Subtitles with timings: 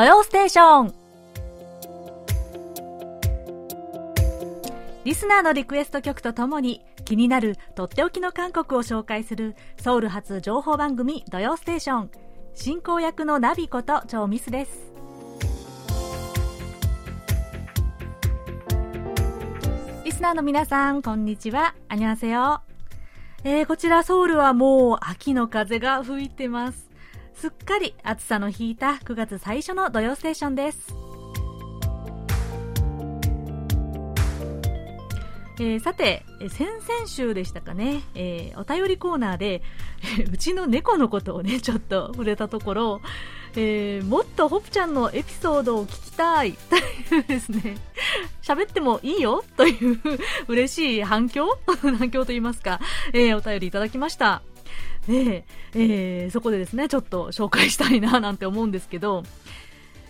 [0.00, 0.94] 土曜ステーション。
[5.04, 12.10] リスナーのリクエスト曲とともに気になるとっておきの韓国を紹介するソウル発情報番組土曜ステーション。
[12.54, 14.90] 進行役のナビことチョウミスです。
[20.06, 21.74] リスナーの皆さんこんにちは。
[21.90, 22.62] 안녕하세요
[23.44, 26.89] えー、こちらソウルはもう秋の風が吹いてます。
[27.34, 30.94] すっかり暑さの引いた9月最初の土曜ステーションです。
[35.62, 39.62] えー、さて、先々週でしたかね、えー、お便りコーナーで、
[40.32, 43.00] うちの猫のことをね、ちょっと触れたところ、
[43.56, 46.52] えー、もっとホプちゃんのエピソードを聞きたい。
[46.52, 46.76] と
[47.14, 47.76] いうですね、
[48.42, 49.44] 喋ってもいいよ？
[49.58, 50.00] という
[50.48, 51.58] 嬉しい反響？
[51.98, 52.80] 反響と言いますか、
[53.12, 54.42] えー、お便りいただきました。
[55.10, 55.44] で、
[55.74, 59.24] えー、そこでですね、ちょっと紹介したいななんて思うんですけど、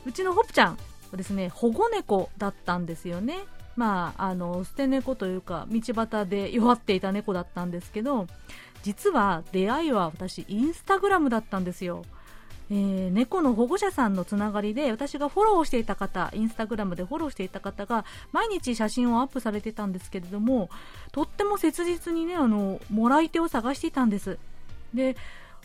[0.05, 0.79] うちのホップちゃん
[1.11, 3.39] はですね、保護猫だったんですよね。
[3.77, 8.27] まあ、あの捨て猫というか道端で弱っていた猫だったんですけど
[8.83, 12.05] 実は出会いは私インスタグラムだったんですよ、
[12.71, 20.69] えー、猫の保護者さんのつながりで私がフォローしていた方インスタグラムでフォローしていた方が毎日写真をアップされてたんですけれども
[21.13, 24.39] とっても切実にねあのもらい手を探していたんです
[24.95, 25.17] で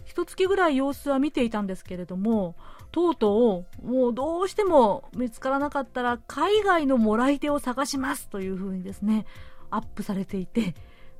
[0.06, 2.56] 一月ぐらい様子は見ていたんですけれども
[2.95, 9.26] とうとう、もうどうしても見つからなかったら、海外のもらい手を探しますという風にですね、
[9.70, 10.76] アップされていて、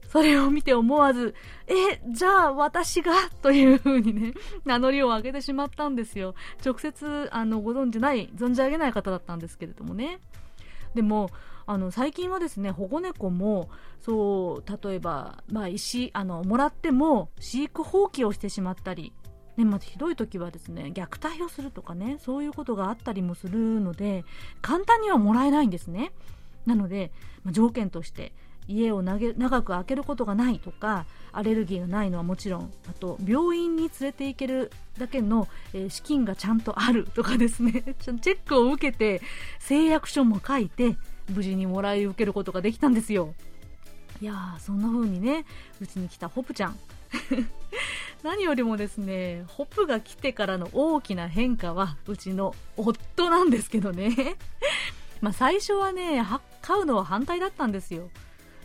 [0.08, 1.36] それを見て思わず、
[1.67, 6.34] え、じゃあ私がという風にね、 名乗りを上げてしまったんですよ。
[6.66, 10.22] 直接、あの、ご存じない、存じ上げない方だったんですけれどもね。
[10.94, 11.30] でも、
[11.67, 13.69] あの、最近はですね、保護猫も、
[14.02, 19.13] そう、例えば、まあ、石、あの、もらっても、飼育放棄をしてしまったり、
[19.57, 24.25] ね、まずひどい時はですね虐待をするとかねそういうことがあったりもするので
[24.62, 26.12] 簡単にはもらえないんですね。
[26.66, 27.12] なので、
[27.44, 28.34] まあ、条件として
[28.67, 39.22] 家を長く開けることがないとかアレルギーがないのはもちろんあと病院に連れて行けるだけの、えー、資金がちゃんとあるとかですね チェックを受けて
[39.59, 40.97] 誓約書も書いて
[41.30, 43.34] 無事にもらい受けることができたんですよ
[44.22, 45.46] いやーそんな風にね
[45.81, 46.80] うちに来たホプちゃん
[48.25, 54.35] 何よりもですね、ホプが来てからの大きな変化は、うちの夫なんですけどね。
[55.22, 56.25] まあ最初はね、
[56.64, 58.09] 飼うのは反対だったんですよ。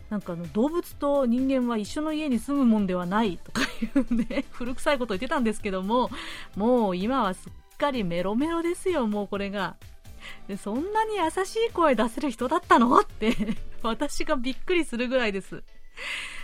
[0.08, 6.10] なんかあの動物と人間は一緒の家に住むもんではないとかいうね、 古臭いこと言ってたんですけども、
[6.56, 9.76] もう今はすっかりメロメロですよ、もうこれが。
[10.58, 12.98] そんなに優しい声出せる人だったの？
[12.98, 13.34] って
[13.82, 15.62] 私がびっくりするぐらいです。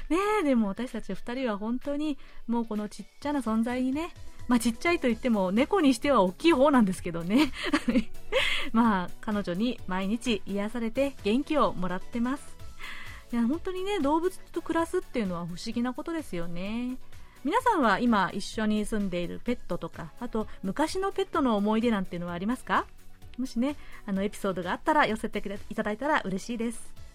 [0.08, 4.12] ねえ、でも私たち2人は本当にもうこのちっちゃな存在にね、
[4.46, 7.52] まあちっちゃいと言っても猫にしては大きい方なんですけどね。
[8.72, 12.56] まあ彼女に毎日癒されて元気をもらってます。
[13.32, 16.96] いや本当にね、動物と暮らすっていうのは不思議なことですよね。
[17.42, 22.86] 皆さんは今一緒に住んでいるペットとか、あと昔のペットの思い出なんていうのはありますか？
[23.38, 23.76] もしね、
[24.06, 27.06] あのエピソードがあったら寄せていただいたら嬉しいです。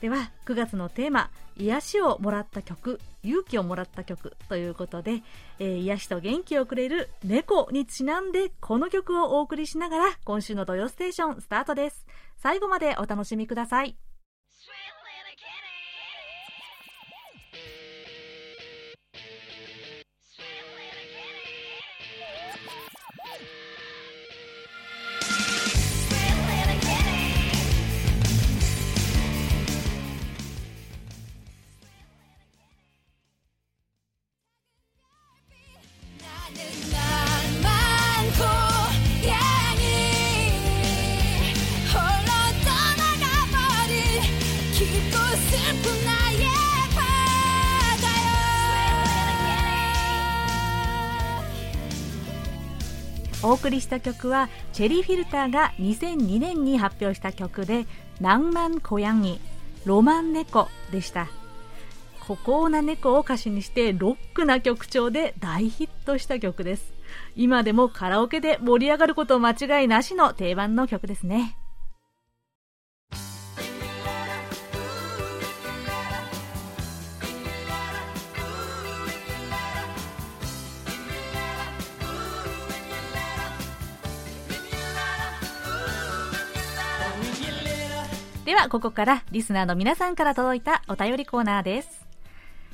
[0.00, 5.22] では9月のテーマ癒しをもらった曲勇気をもらった曲ということで、
[5.58, 12.04] えー、癒しと元気をくれる猫にちなんでこの曲をお送りしながら今週の土曜ステーションスタートです
[12.36, 13.96] 最後までお楽しみください
[53.44, 57.86] お送りした曲はチェリーフィルターが2002年に発表した曲で
[58.18, 59.38] 「낭만コヤギ
[59.84, 61.28] ロマン猫」でした。
[62.26, 66.94] 孤高な猫を歌詞にしてロックな曲調で大ヒットした曲です。
[67.36, 71.58] 今でもカラオケで盛り上がること間違いなしの定番の曲ですね。
[88.45, 92.05] では、ここからリスナーの皆さんから届いたお便りコーナーです。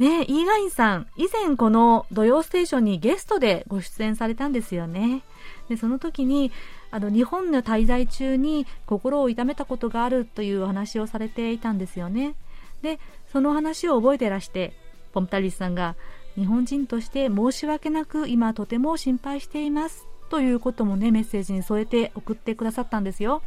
[0.00, 5.22] ね、イーガインさん、以前この土曜ステーションにゲストでご出演されたんですよね。
[5.68, 6.50] で、その時に、
[6.90, 12.34] あの、日本の滞在中に心を痛めたことがあるというお話をされていたんですよね。
[12.80, 12.98] で、
[13.30, 14.72] その話を覚えてらして、
[15.12, 15.96] ポンタリスさんが、
[16.34, 23.42] 日本人として申し訳なく今とても心配していますということもね、メッセージに添えて送ってくださったんですよ。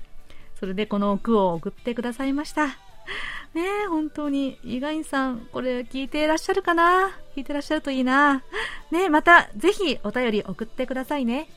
[0.59, 2.77] それでこの句を送ってくださいました。
[3.53, 7.11] ねえ、本当に、イガインさん、これ聞いていらっしゃるかな？
[7.35, 8.43] 聞いてらっしゃるといいな。
[8.89, 11.47] ねえまた、ぜひお便り送ってくださいね。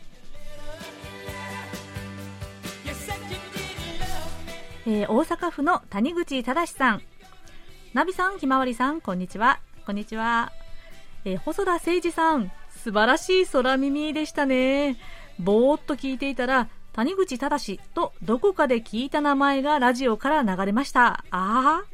[4.86, 7.02] えー、大阪府の谷口正さん。
[7.94, 9.58] ナビさん、ひまわりさん、こんにちは。
[9.86, 10.52] こんにちは。
[11.24, 14.98] えー、細田誠二さん、素晴らしい空耳でしたね。
[15.38, 21.24] ぼーっと聞いていたら、谷口正とどこかで聞いた名前がラジオから流れました。
[21.30, 21.84] ああ。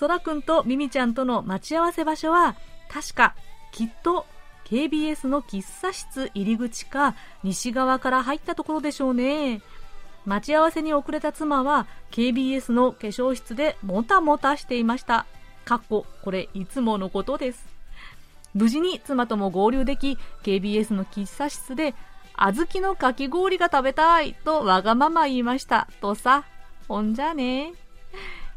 [0.00, 2.56] 空くんとミミちゃんとの待ち合わせ場所は、
[2.88, 3.34] 確か、
[3.70, 4.24] きっと
[4.64, 9.60] KBS の喫茶室入り口か西側から入ったところでしょうね。
[10.24, 15.26] 待ち合わせに遅れた妻は KBS の化粧室でもたもたしていました。
[15.66, 17.66] かっこ、これいつものことです。
[18.54, 21.94] 無事に妻とも合流でき、KBS の喫茶室で、
[22.36, 25.88] 小豆のかき氷が食べたいとわがまま言いました。
[26.00, 26.44] とさ、
[26.88, 27.72] ほんじゃね。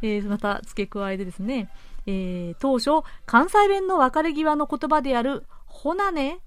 [0.02, 1.70] えー、また付け加えてですね、
[2.06, 6.40] えー、当初、関西弁の別れ際の言葉である、ほなね、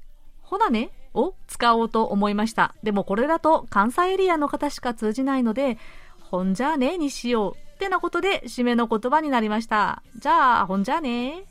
[0.43, 2.75] ほなねを使おうと思いました。
[2.83, 5.79] でもこれだと関西エリアの方しか通じないので、
[6.21, 10.03] ほんじゃねにしようってなことで締めの言葉になりました。
[10.17, 11.45] じゃあ、ほんじゃね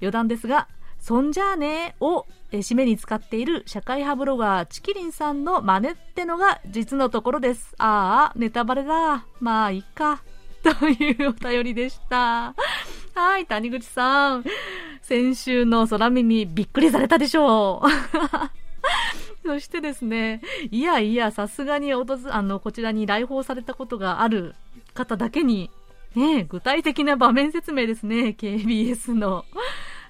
[0.00, 0.68] 余談ですが、
[1.08, 7.74] そんじゃあねを締めに使っている社会派ブロガーチキリンさんの真似ってのが実のところです。
[7.78, 9.24] ああ、ネタバレだ。
[9.40, 10.22] まあ、いっか。
[10.62, 12.54] というお便りでした。
[13.14, 14.44] はい、谷口さん。
[15.00, 19.48] 先週の空耳びっくりされたでしょう。
[19.48, 24.54] そしてですね、いやいや、さすがにおとず、あの、こちらに来訪されたことがある
[24.92, 25.70] 方だけに、
[26.14, 29.46] ね、具体的な場面説明ですね、KBS の。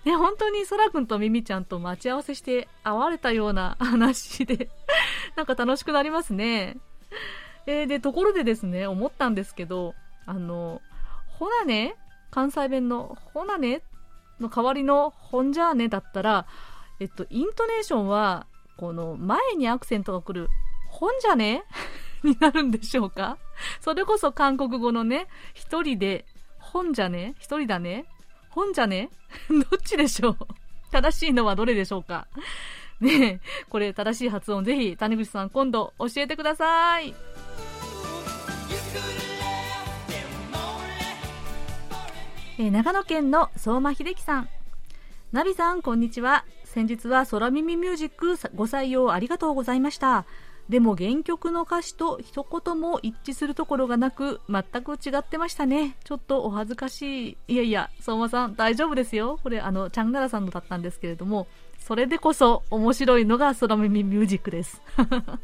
[0.04, 4.70] ね、本当にそらくんとミミちゃんと待ち合わせして会われたような話で
[5.36, 6.76] なんか楽しくなりますね。
[7.66, 10.80] えー、で、ところでですね、思ったんですけど、あの、
[11.38, 11.96] ほなね、
[12.30, 13.82] 関西弁のほなね
[14.40, 16.46] の代わりのほんじゃあねだったら、
[17.00, 20.48] えっと、イントネーションは、この前にアクセントが来る、
[20.88, 21.64] ほんじゃね
[22.22, 23.38] になるんでしょうか？
[23.80, 26.24] それこそ韓国語のね、一人で、
[26.58, 28.06] ほんじゃね一人だね？
[28.58, 29.10] 本じゃね？
[29.48, 30.36] どっちでしょう？
[30.90, 32.26] 正しいのはどれでしょうか？
[33.00, 37.14] ねえ、これ正しい発音ぜひ谷口さん今度教えてください。
[42.58, 44.48] え長野県の相馬秀樹さん。
[45.30, 46.44] ナビさん、こんにちは。
[46.64, 50.24] 先日は空耳ミュージックご採用ありがとうございました。
[50.68, 55.96] でも原曲の歌詞と一言も一致するところがなく、全く違ってましたね。
[56.04, 57.38] ちょっとお恥ずかしい。
[57.48, 59.40] いやいや、相馬さん大丈夫ですよ。
[59.42, 61.46] これあの、チャンガラさんのだったんですけれども、
[61.78, 64.82] それでこそ面白いのが空耳ミュージックです。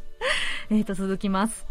[0.69, 1.65] えっと、続きます。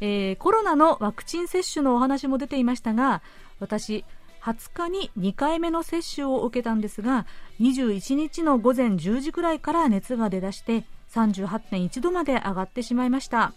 [0.00, 3.22] えー、コロナのワクチン接種のお話も出ていましたが、
[3.60, 4.04] 私、
[4.42, 7.26] 20日に2回目の接種を受けたんですが、
[7.60, 13.52] 21日の午前10時くらいから熱が出だして、38.1度まで上がってしまいました。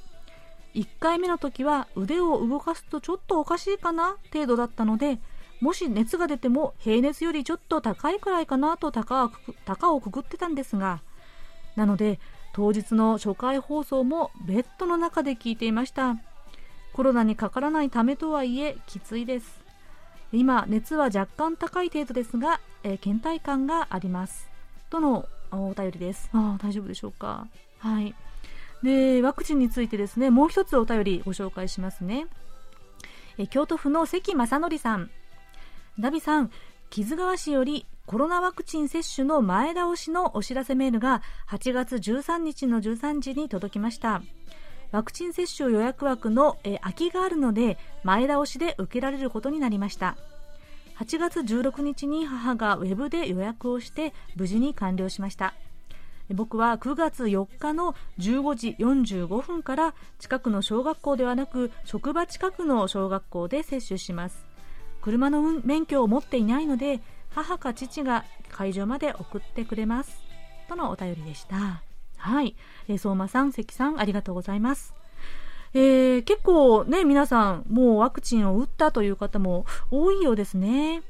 [0.74, 5.20] 1回目の時は腕を動かすとちょっとおかしいかな程度だったので
[5.60, 11.02] もし熱が出ても平熱よりちょっと高いくらいかなと高をくくってたんですが
[11.76, 12.22] なので
[12.54, 16.18] 当日の初回放送もベッドの中で聞いていました。
[16.94, 19.62] コロナにかからないためとはいえきついです。
[20.34, 24.50] 今熱は若干高い程度ですが、えー、倦怠感があります。
[24.90, 25.26] との
[25.58, 26.30] お便りです。
[26.34, 27.48] あ大丈夫でしょうか？
[27.80, 28.16] はい。
[28.84, 30.30] でワクチンについてですね。
[30.30, 32.28] もう一つお便りご紹介しますね。
[33.38, 35.10] え京都府の関正則さん。
[36.00, 36.52] ダビさん
[36.90, 44.22] 木津川市よりコロナワクチン接種の前倒しのお知らせメールが8月13日の13時に届きました。
[44.92, 50.18] ワクチン接種予約枠のえ空きがあるので前倒しで受けられることになりました。
[51.02, 55.56] 8月16日に母がウェブで予約をして無事に完了しました。
[56.30, 64.46] 僕は9月4日の15時45分から近くの小学校ではなく職場近くの小学校で接種します。
[65.02, 67.00] 車の免許を持っていないので
[67.32, 70.22] 母か父が会場まで送ってくれます。
[70.70, 71.82] とのお便りでした。
[72.18, 72.56] はい、
[72.88, 75.01] え、相馬さん関さんありがとうございます。
[75.74, 81.02] えー、結構ね皆さんもうワクチンを打ったという方も多いようですね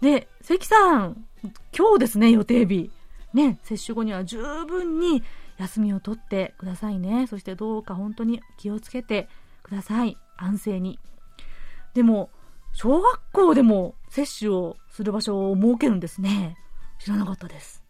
[0.00, 1.26] で関さん
[1.76, 2.90] 今日ですね予定日
[3.32, 5.22] ね接種後には十分に
[5.58, 9.28] 休みを取ってくださいねそしてどうか本当に気をつけて
[9.62, 10.98] ください安静に
[11.94, 12.30] でも
[12.74, 16.56] 小学校でも接種をする場所を設けるんですね。
[16.98, 17.82] 知らなかったです。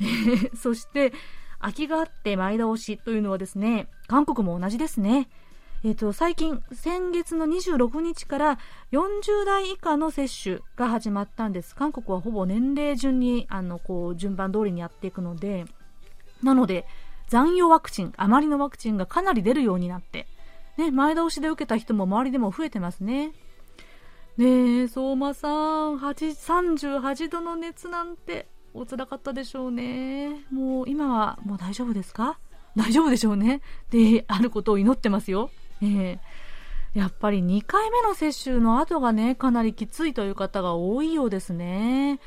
[0.56, 1.12] そして、
[1.60, 5.28] 空きがあって前倒しというのはですね、韓国も同じですね。
[5.84, 8.58] えっ、ー、と、最近、先月の26日から
[8.92, 11.74] 40代以下の接種が始まったんです。
[11.74, 15.64] 韓国はほぼ年齢順に、あの、こう、順番通りにやっていくので、
[16.42, 16.86] なので、
[17.28, 20.28] 残余ワクチン、余りのワクチンがかなり出るようになって、
[20.76, 23.32] ね、前倒しで受けた人も周りでも増えてますね。
[24.36, 30.44] ねえ、相馬さん、38度の熱なんてお辛かったでしょうね。
[30.50, 32.38] もう今はもう大丈夫ですか？
[32.76, 33.60] 大丈夫でしょうね。
[33.90, 35.50] で、あることを祈ってますよ。
[35.82, 42.20] えー、やっぱり2回目の接種の後がね、かなりきついという方が多いようですね。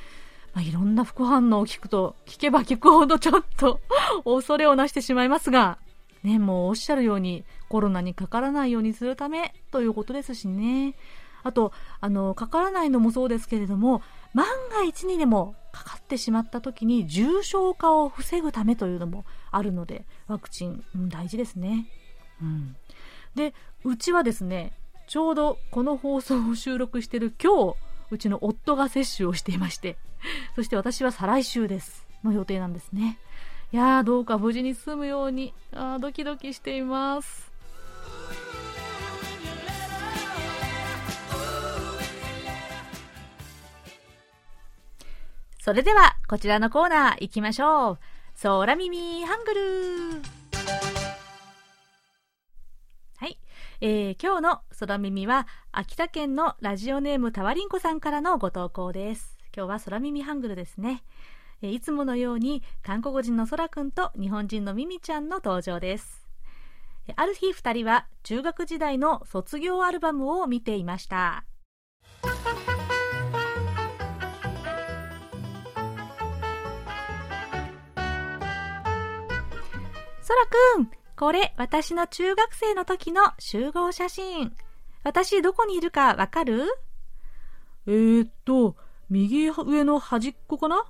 [0.54, 3.82] まあ、いろんな副反応を聞くと、聞けば聞くほどちょっと
[4.24, 5.78] 恐れをなしてしまいますが、
[6.24, 10.96] ね、もうおっしゃるようにコロナにかからないようにするためということですしね。
[11.44, 11.72] あと、
[12.02, 14.02] あの、かからないのもそうですけれども、
[14.34, 21.88] 万が一にでもかかってしまった時に重症化を防ぐためというのもあるので、ワクチン、うん、大事ですね。
[22.42, 22.76] うん。
[23.36, 24.72] で、うちはですね、
[25.08, 27.76] ちょうどこの放送を収録してる今日、
[28.12, 29.98] うちの夫が接種をしていまして、
[30.56, 32.06] そして私は再来週です。
[32.24, 33.20] の予定なんですね。
[33.72, 37.52] いやー、どうか無事に済むように、あドキドキしています。
[45.60, 48.00] それでは、こちらのコーナー行きましょう。
[48.42, 50.22] 空耳ハングル
[53.88, 59.38] えー、今日の空耳は、秋田県のラジオネームたわりんこさんからのご投稿です。
[59.56, 61.04] 今日は空耳ハングルですね。
[61.62, 66.28] えー、いつものように、韓国人の空くんと日本人のミミちゃんの登場です。
[67.16, 71.46] ある日二人は中学時代の卒業アルバムを見ていました。
[80.24, 84.54] そらくん、これ私の中学生の時の集合写真。
[85.04, 86.66] 私どこにいるかわかる？
[87.88, 88.76] えー、っと、
[89.10, 90.84] 右上の端っこかな？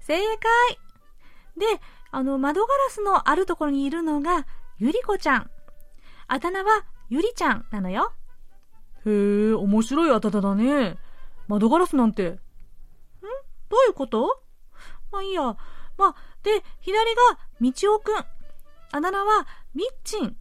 [0.00, 0.78] 正解
[1.56, 1.80] で、
[2.10, 4.46] あの、窓ガラスのあるところにいるのが、
[4.78, 5.50] ゆりこちゃん。
[6.26, 8.12] あだ名は、ゆりちゃんなのよ。
[9.06, 10.98] へえ、面白いあだ名だね。
[11.48, 12.28] 窓ガラスなんて。
[12.28, 12.36] ん？
[12.36, 14.42] どういうこと？
[15.10, 15.56] まあいいや。
[15.96, 18.24] まあ、で、左が、みちおくん。
[18.92, 20.36] あだ名はみっちん。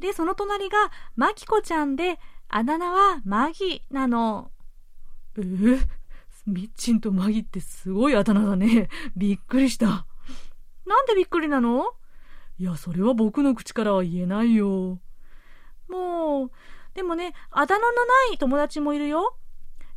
[0.00, 0.76] で、その隣が
[1.14, 4.50] まきこちゃんで、あだ名はマギなの。
[5.38, 5.86] えー、
[6.46, 8.88] みっちんとマギってすごいあだ名だね。
[9.16, 10.06] びっくりした。
[10.84, 11.94] なんでびっくりなの？
[12.58, 15.00] いや、それは僕の口からは言えないよ。
[15.88, 16.50] もう、
[16.94, 19.36] でもね、あだ名のない友達もいるよ。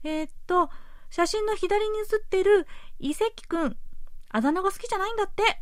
[0.03, 0.69] えー、っと、
[1.09, 2.67] 写真の左に写ってる
[2.99, 3.77] 遺跡くん。
[4.29, 5.61] あだ名が好きじゃないんだって。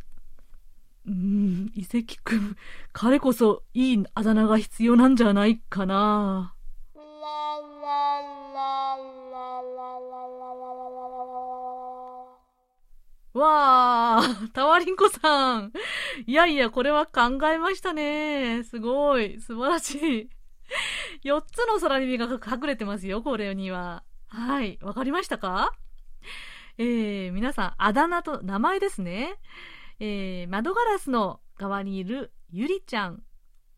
[1.08, 2.56] うん、遺跡くん、
[2.92, 6.54] 彼こそいいあだ名が必要なんじゃないかな。
[13.32, 15.72] わー、タワリンコさん。
[16.26, 18.64] いやいや、これは考えましたね。
[18.64, 20.28] すごい、素晴らしい。
[21.24, 24.02] 4つの空耳が隠れてますよ、これには。
[24.26, 25.72] はい、わかりましたか？
[26.76, 29.36] えー、皆さん、あだ名と名前ですね。
[30.00, 33.22] えー、窓ガラスの側にいるゆりちゃん、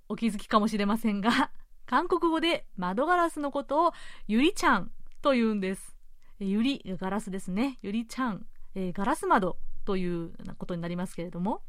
[0.09, 1.51] お気づきかもしれませんが、
[1.87, 3.93] 韓国語で窓ガラスのことを
[4.29, 5.97] ゆりちゃんと言うんです。
[6.39, 7.79] ゆり、ガラスですね。
[7.83, 11.63] ゆりちゃん、えー、ガラス窓ということになりますけれども。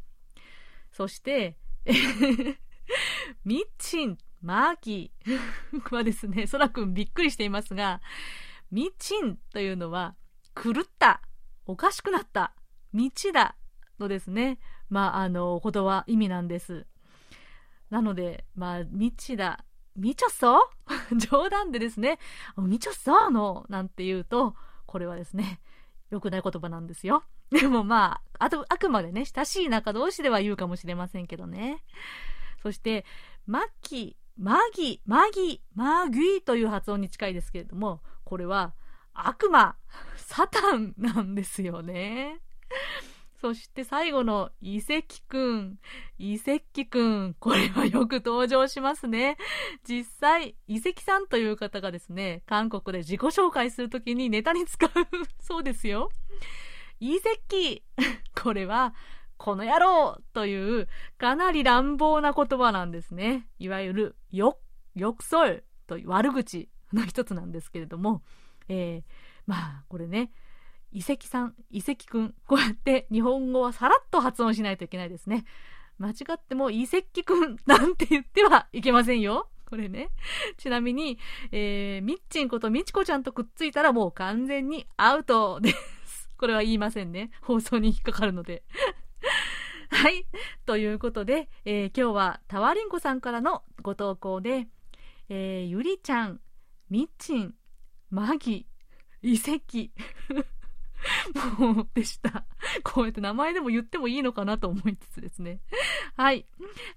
[0.91, 1.57] そして、
[3.45, 5.31] ミッチン、マーキー
[5.95, 8.01] はですね、そらくんびっくりしていますが、
[8.69, 10.15] ミッチンというのは、
[10.55, 11.21] 狂った、
[11.65, 12.53] おかしくなった、
[12.93, 13.55] 道だ、
[14.01, 16.85] のですね、まあ、あの、言葉、意味なんです。
[17.89, 19.65] なので、まあ、道だ、
[19.95, 20.69] みちょっそ
[21.17, 22.19] 冗談でですね、
[22.57, 24.55] みちょっその、なんて言うと、
[24.85, 25.59] これはですね、
[26.09, 27.23] 良くない言葉なんですよ。
[27.51, 31.83] でもまあ、あと、あくまでね、親しい仲同士では言うかもしれませんけどね。
[32.61, 33.05] そして、
[33.45, 38.73] マッキー、マギ、マギ、マギーという発音に近いですけれども、これは
[39.13, 39.75] 悪魔、
[40.15, 42.39] サタンなんですよね。
[43.41, 45.79] そして最後の遺跡くん。
[46.19, 47.35] 遺跡くん。
[47.39, 49.35] これはよく登場しますね。
[49.83, 54.89] 実際、遺跡さんという方がですね、韓国で自己紹介するときにネタに使う
[55.39, 56.11] そうですよ。
[56.99, 57.81] 遺跡。
[58.39, 58.93] これは、
[59.37, 63.47] この野郎というかなり乱暴な言葉なんですね。
[63.57, 64.59] いわゆる、よ、
[64.93, 68.21] よくそいという悪口の一つなんですけれども、
[68.69, 69.03] えー、
[69.47, 70.31] まあ、これね、
[70.91, 75.45] 遺跡さん、遺跡くん、こうやって日本語はさらっと発音しないといけないですね。
[75.97, 79.49] 間違っても遺跡くん なんて言ってはいけませんよ。
[79.65, 80.09] これね。
[80.57, 81.17] ちなみに、
[81.51, 85.71] えー、みっちんことみちこちゃんとくっついたらもう完全にアウトで
[86.05, 86.29] す。
[86.37, 87.31] これは言いませんね。
[87.41, 88.63] 放送に引っかかるので。
[89.89, 90.25] はい。
[90.65, 94.67] ということで、えー、今日はタワリンコさんからのご投稿で、
[95.29, 96.41] えー、ゆりちゃん、
[96.89, 97.55] みっちん、
[98.09, 98.67] マギ、
[99.21, 99.91] 遺跡、
[101.57, 102.45] もうでした。
[102.83, 105.59] こうやって名前でも言ってもいいのかなと思いつつですね。
[106.15, 106.45] はい。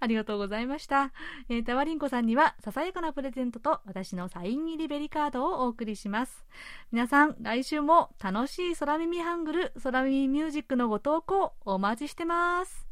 [0.00, 1.12] ありがとうございました。
[1.48, 6.44] えー、タワリンコさんには、ささやかなプレゼントと私のサイン入りベリカードをお送りします。
[6.92, 12.84] 皆さん、来週も楽しい空耳ハングル、空耳ミュージックのご投稿お待ちしてます。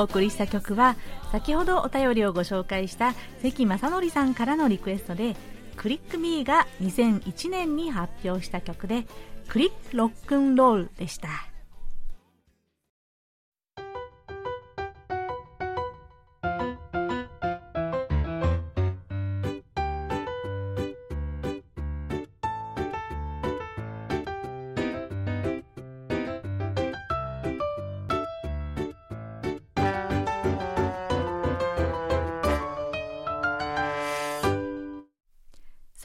[0.00, 0.96] お送りした曲は
[1.32, 5.36] 先ほどお便りをご紹介した関正則さんからのリクエストで
[5.76, 9.06] クリックミーが2001年に発表した曲で
[9.48, 11.55] クリックロックンロールでした。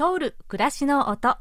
[0.02, 1.38] ソウル暮らしの音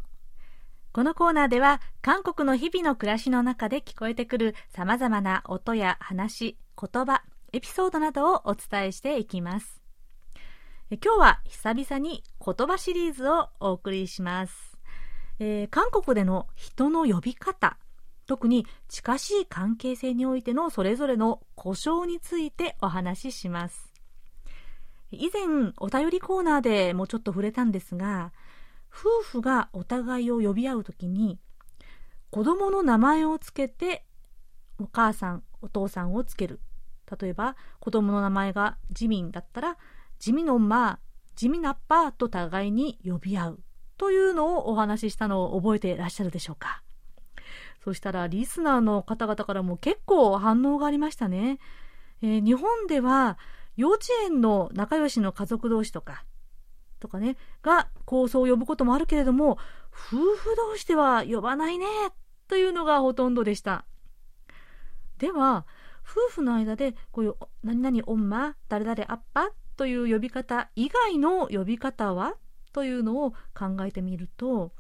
[0.93, 7.23] このコーナーでは韓国の日々の暮らしの中で聞こえてくる様々な音や話、言葉、
[7.55, 9.81] エピソードなどをお伝えしていきます。
[10.91, 14.77] 今日は久々に言葉シリーズをお送りします。
[15.39, 17.79] えー、韓国での人の呼び方、
[18.27, 23.91] 特に近しい関係性においてのそれぞれの故障についてお話しします。
[25.13, 28.33] 以前お便りコーナーでもちょっと触れたんですが、
[28.93, 31.39] 夫婦がお互いを呼び合う時に
[32.31, 34.05] 子供の名前をつけて
[34.79, 36.61] お母さんお父さんをつける。
[37.21, 39.77] 例えば子供の名前がジミンだったら
[40.19, 41.01] 地味のま
[41.35, 43.61] 地味なっぱと互いに呼び合う。
[43.97, 46.83] というのをお話ししたのを覚えていらっしゃるでしょうか。
[47.85, 51.59] そしたらリスナーの方々からも結構反応がありましたね、
[52.23, 53.39] えー、日本では
[53.77, 56.25] 幼稚園の仲良しの家族同士とか
[57.01, 59.59] とかね、が構想を呼ぶこともあるけれども、
[59.93, 61.87] 夫婦同士では呼ばないね、
[62.47, 63.85] というのがほとんどでした。
[65.19, 65.67] では、
[66.05, 72.35] 夫婦の間で、こういう、何々おんま、誰々あっぱという呼び方以外の呼び方は
[72.73, 74.73] というのを考えてみると、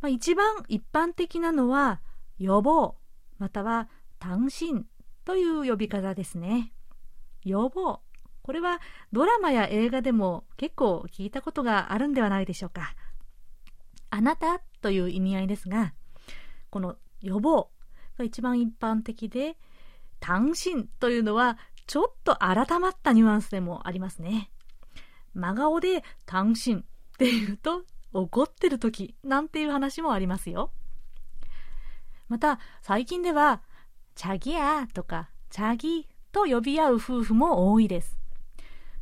[0.00, 2.00] まあ、一番一般的なのは、
[2.38, 2.96] 予防、
[3.38, 4.86] または単身
[5.24, 6.72] という呼び方ですね。
[7.44, 8.00] 予防。
[8.48, 8.80] これは
[9.12, 12.94] ドラマや映画でも結構聞いたことがあるんではないでしょうか。
[14.08, 15.92] あなたという意味合いですが、
[16.70, 17.68] この予防
[18.16, 19.58] が一番一般的で、
[20.18, 24.50] 単身というのはちょっと改まったニュアンスでもありますね。
[25.34, 26.78] 真顔で単身っ
[27.18, 27.82] て言うと
[28.14, 30.72] 怒ってる時なんていう話もありますよ。
[32.28, 33.60] また最近では
[34.14, 38.18] チャギやとかチャギと呼び合う夫婦も多いです。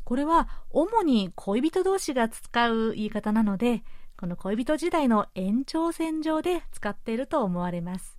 [0.06, 3.82] これは主に恋人同士が使う言い方なので、
[4.16, 8.16] この恋人時代の延長線上で使っていると思われます。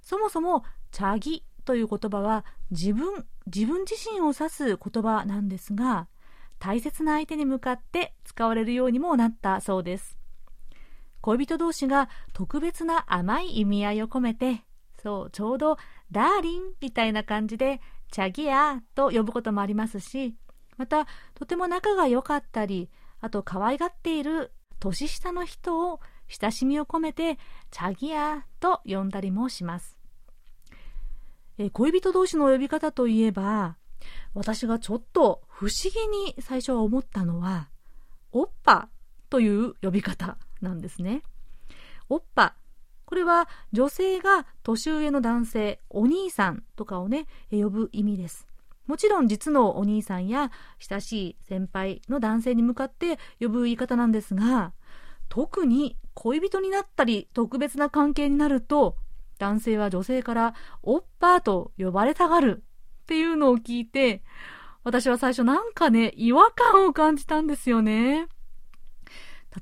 [0.00, 0.62] そもそも、
[0.92, 6.06] チャギという言葉は自分、自分自身を指す言葉なんですが、
[6.60, 10.16] 大切な相手に向かって使われるようにもなったそうです。
[11.20, 14.62] 恋人同士が特別な甘い意味合いを込めて、
[15.02, 15.78] そう、ちょうど、
[16.12, 17.80] ダーリンみたいな感じで、
[18.12, 20.36] チャギヤと呼ぶこともありますし、
[20.76, 27.38] また、とても仲が良かったり、あと可愛がっている年下の人を親しみを込めて、
[27.70, 29.96] チャギヤと呼んだりもします。
[31.58, 33.76] え恋人同士の呼び方といえば、
[34.34, 37.68] 私がちょっと不思議に最初は思ったのは、
[38.32, 38.88] おっぱ
[39.30, 41.22] という呼び方なんですね。
[42.08, 42.54] おっぱ。
[43.04, 48.46] これは女性が年上の男性、お兄さんとかをね、呼ぶ意味です。
[48.86, 54.72] もちろん実のお兄さんや親しい先輩の男性に向かって呼ぶ言い方なんですが、
[55.28, 58.96] 特に恋人になったり特別な関係になると、
[59.38, 62.62] 男性は女性からおっぱーと呼ばれたがる
[63.02, 64.22] っていうのを聞いて、
[64.84, 68.26] 私は最初なんかね、違和感を感じたんですよね。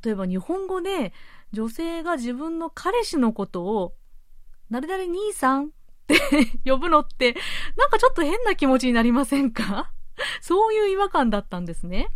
[0.03, 1.13] 例えば日本語で
[1.53, 3.95] 女性が自分の彼氏のことを、
[4.71, 5.71] 誰々兄さん
[6.64, 7.35] 呼ぶのって、
[7.77, 9.92] なんかちょっと変な気持ちになりませんか？
[10.40, 12.09] そういう違和感だったんですね。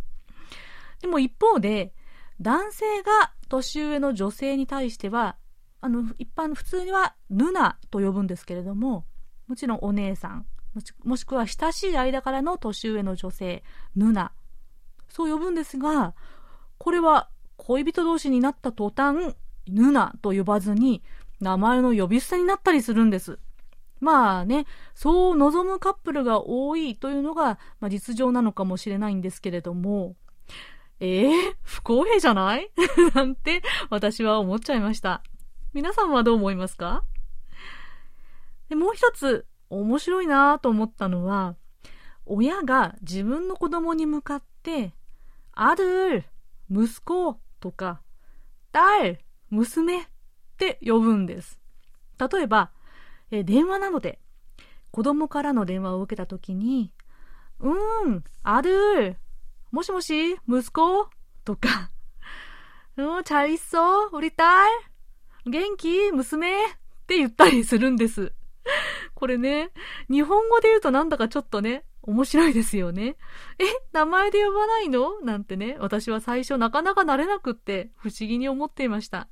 [1.01, 1.93] でも一方で、
[2.41, 5.37] 男性が年上の女性に対しては、
[5.81, 9.05] あの、一般、普通にはヌナと呼ぶんですけれども、
[9.47, 10.45] もちろんお姉さん、
[11.03, 13.63] もしくは親しい間からの年上の女性、
[13.95, 14.31] ヌナ。
[15.07, 16.13] そう呼ぶんですが、
[16.77, 19.35] これは恋人同士になった途端、
[19.67, 21.03] ヌナと呼ばずに、
[21.39, 23.39] 名前の呼び捨てになったりするんです。
[23.99, 30.15] まあね、そう望むカップルが多いというのが、まあ、実情なのかもしれないんですけれども、
[30.99, 32.71] ええー、不公平じゃない？
[33.15, 35.23] なんて私は思っちゃいました。
[35.73, 37.03] 皆さんはどう思いますか？
[38.69, 41.55] でもう一つ面白いなと思ったのは、
[42.25, 44.93] 親が自分の子供に向かって、
[45.53, 46.25] ある、
[46.69, 48.01] 息子とか、
[48.71, 50.05] 딸、 娘っ
[50.57, 51.59] て呼ぶんです。
[52.17, 52.71] 例えば、
[53.34, 54.18] え電話なので、
[54.90, 56.92] 子供からの電話を受けたときに、
[57.60, 59.16] うーん、ある
[59.70, 61.08] もしもし、息子
[61.44, 61.90] とか、
[62.96, 64.68] うん、잘있어우리딸
[65.46, 66.68] 元気娘っ
[67.06, 68.32] て言ったりするんです。
[69.14, 69.70] これね、
[70.10, 73.16] 日本語で言うとなんだかちょっとね、面白いですよね。
[73.58, 79.28] え、名前で呼ばないのなんてね、私は最初なかなか慣れなくって不思議に思っていました。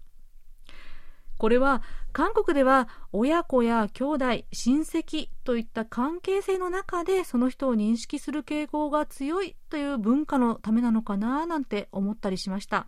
[1.44, 1.82] これは
[2.14, 12.88] 韓国では親子や兄弟、親戚といった関係性の中でその人を認識する傾向が強いという文化のためなのかななんて思ったりしました。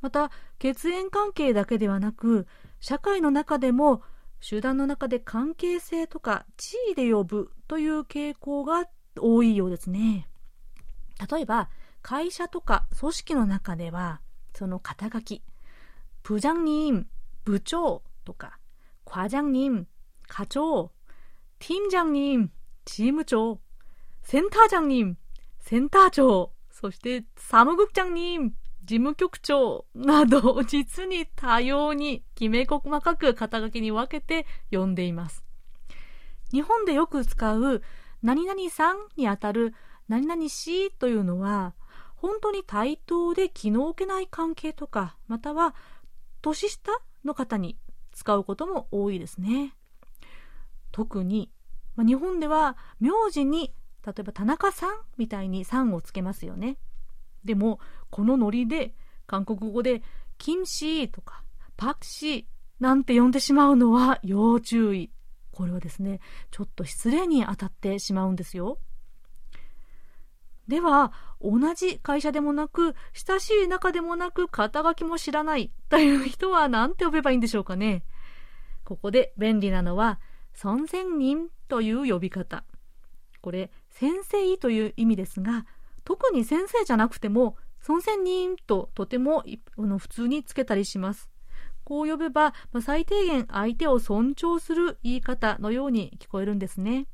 [0.00, 2.48] また、血縁関係だけではなく、
[2.80, 4.02] 社会の中でも
[4.40, 8.86] 集団の中で関係性とか地位で呼ぶという傾向が
[9.20, 10.28] 多いようですね。
[11.30, 11.70] 例えば、
[12.02, 14.20] 会社とか組織の中では、
[14.52, 15.44] その肩書き、
[16.24, 17.06] 部長님
[17.45, 18.57] 部長とか、
[19.05, 19.85] 과장 님、
[20.27, 20.91] 課長、
[21.59, 22.49] 팀장 님、
[22.85, 23.59] チーム長、
[24.23, 25.17] センター長님
[25.59, 35.43] センター長、そしてサムグク長님事務局長など、実に多様にきめ細かく肩書きに分けて呼んでいます。
[36.51, 37.81] 日本でよく使う
[38.21, 39.73] 何々さんにあたる
[40.07, 41.73] 何々しというのは、
[42.15, 45.75] 本当に対等で気の置けない関係とか、または
[46.41, 46.91] 年下
[47.24, 47.78] の方に
[48.12, 49.74] 使うことも多いですね。
[50.92, 51.50] 特に、
[51.94, 53.74] まあ、日本では名字に
[54.06, 56.78] 例えば田中さんみたいにさんをつけますよね。
[57.44, 58.94] でも、このノリで
[59.26, 60.02] 韓国語で
[60.38, 61.42] キムシーとか
[61.76, 62.44] パクシー
[62.78, 65.10] なんて呼んでしまうのは要注意。
[65.50, 68.78] これはですね、ちょっと失礼に当たってしまうんですよ。
[70.68, 78.02] では、同じ会社でもなく、親しい仲でもなく、肩書きも知らないという人は何て呼べばいいんでしょうかね。
[78.84, 80.18] ここで便利なのは、
[80.54, 82.64] 尊仙人という呼び方。
[83.40, 85.66] これ、先生という意味ですが、
[86.04, 89.44] 特に先生じゃなくても、尊仙人ととても
[89.76, 91.30] 普通につけたりします。
[91.84, 97.06] こう呼べば、最低限相手を尊重する言い方のように聞こえるんですね。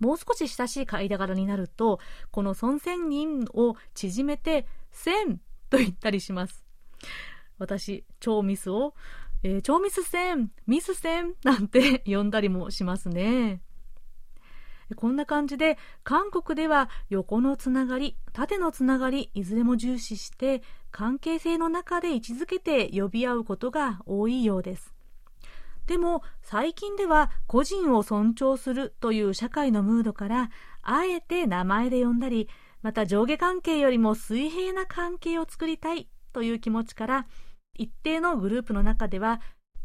[0.00, 6.64] もう少し親しい間柄になると、この孫仙人を縮めて、千と言ったりします。
[7.58, 8.94] 私、超ミスを、
[9.42, 13.60] えー、超ミス線、ミス線なんて呼んだりもしますね。
[14.96, 24.93] こんな感じで、韓国では横のつながり、縦のつながり、いずれも重視して、関係性の中で位置づけて呼び合うことが多いようです。
[25.86, 30.50] でも、最近では個人を尊重するという社会のムードから、
[30.82, 32.48] あえて名前で呼んだり、
[32.82, 37.26] また上下関係よりも水平な関係を作りたいという気持ちから、
[37.74, 39.40] 一定のグループの中では、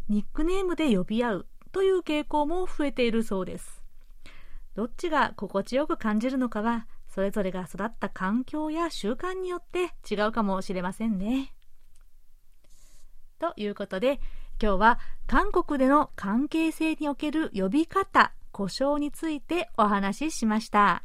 [0.08, 3.84] ニックネームで呼び合うという傾向も増えているそうです。
[4.76, 11.54] どっちが心地よく感じるのかは、それぞれが育った環境や習慣によって違うかもしれませんね。
[13.40, 14.20] ということで、
[14.62, 21.04] 今日は韓国での関係性における呼び方、呼称についてお話ししました。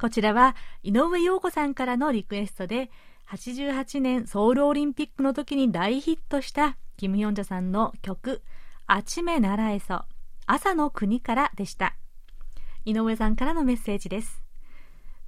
[0.00, 2.90] こちらは井上陽子さんからのリクエストで、
[3.28, 8.42] 88年ソウルオリンピックの時に大ヒットしたキム・ヨンジャさんの曲、
[8.86, 10.02] あちめならえそ、
[10.46, 11.96] 朝の国からでした。
[12.84, 14.40] 井上さんからのメッセージです。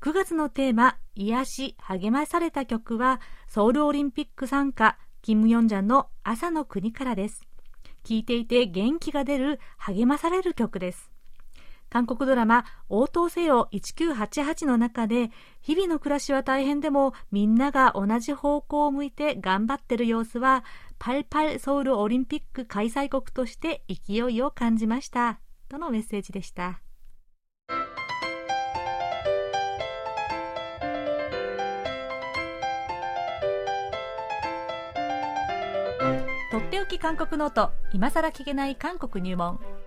[0.00, 7.42] 9月のテーマ、癒し、励まされた曲は、ソウルオリンピック参加、キム・ヨンジャの朝の国からです。
[8.04, 11.11] 聴いていて元気が出る、励まされる曲です。
[11.90, 20.64] 韓国ドラマ、応答せよ1988の中で、日々の暮らしは大変でも、みんなが同じ方向を向いて頑張ってる様子は、
[21.00, 25.40] パルパルソウルオリンピック開催国として勢いを感じました。
[25.68, 26.81] とのメッセージでした。
[36.53, 39.80] とっておき韓国ノート、今さら聞けない韓国入門。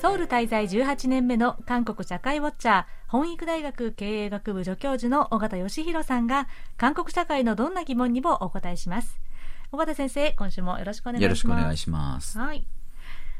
[0.00, 9.18] ソウル滞在18年目の韓国社会ウォッチャー、本育大学経営学部助教授の尾形義弘さんが、韓国社会のどんな疑問にもお答えします。
[9.72, 11.22] 尾形先生、今週もよろしくお願いします。
[11.22, 12.38] よろしくお願いします。
[12.38, 12.66] はい。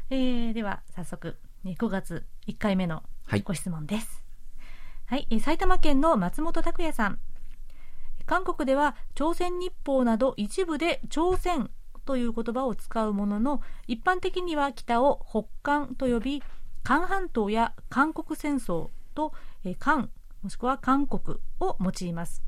[0.09, 3.03] えー、では、早速、5月1回目の
[3.43, 4.23] ご質問です。
[5.05, 7.19] はい、はい、埼玉県の松本拓也さん。
[8.25, 11.69] 韓国では朝鮮日報など一部で朝鮮
[12.07, 16.41] という言葉を使うものの一般的には北を北韓と呼び
[16.83, 19.33] 韓半島や韓国戦争と、
[19.65, 20.09] え韓
[20.41, 22.41] もしくは韓国を用います。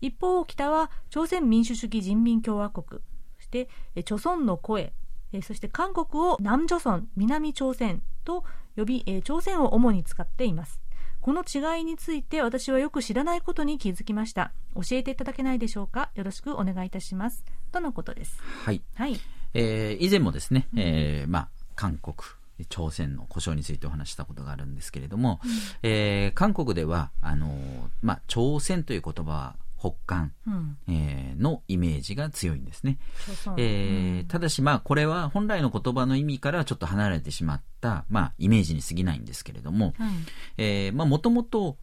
[0.00, 3.02] 一方北は朝鮮民主主義人民共和国
[3.38, 4.92] そして、え朝鮮の声
[5.32, 8.44] えそして韓国を南朝鮮南朝鮮と
[8.76, 10.80] 呼び、え朝鮮を主に使っています。
[11.20, 14.52] この違いについて私はよく知らないことに気づきました。
[14.74, 16.10] 教えていただけないでしょうか？
[16.14, 17.44] よろしくお願いいたします。
[17.72, 18.38] とのことです。
[18.64, 19.18] はい、はい。
[19.54, 22.14] えー、以前もですね、えーまあ、韓国
[22.68, 25.50] 朝鮮の故障についてお話したことがあるんですけれども、うん、
[25.82, 27.50] えー、韓国ではあの
[28.02, 32.98] まあ、朝鮮という言葉は北韓、うん、えー、のイメージが強いんですね。
[33.56, 39.94] えー、ただし、まあ、これは本来の言葉の意味からちょっと離れてしまった、まあ、イメージに過ぎないんですけれども、
[40.94, 41.78] もともと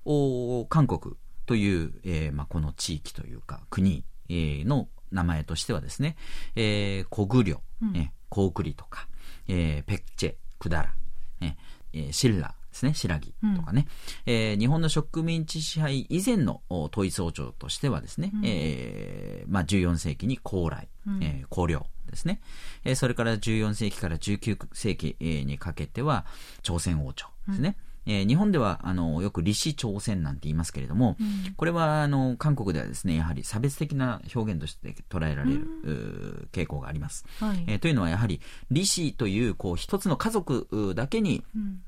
[0.69, 6.15] 韓国という、えーまあ、この地域というか国、えー、の名前としてはですね、
[6.55, 7.59] えー、コグリョ、
[7.95, 9.07] えー、コウクリとか、
[9.47, 10.93] えー、ペクチェ、クダラ、
[11.41, 13.87] えー、シッラですね、白木とかね、
[14.27, 22.41] うん、えー、日本の植民地支配以前の統一王朝としてはですね、うん、えー、まあ、14世紀に高麗、うん、えー、高陵ですね、
[22.85, 26.25] えー、それから14世紀から19世紀にかけては
[26.61, 41.81] 朝鮮王朝ですね、えー、日本ではあのよく李氏朝鮮なんて言いますけれども、うん、これはあの韓国ではですねやはり差別的な表現として捉えられる、うん、傾向があります、はい、えー、というのはやはり李氏というこう一つの家族だけに、うん。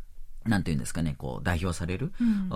[0.43, 2.50] なんていうんですかね、こう、代表される、うん。